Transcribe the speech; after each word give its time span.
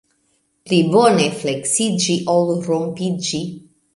Pli 0.69 0.79
bone 0.95 1.27
fleksiĝi, 1.41 2.17
ol 2.37 2.51
rompiĝi. 2.69 3.45